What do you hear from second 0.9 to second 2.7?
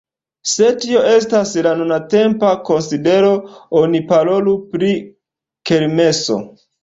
estas la nuntempa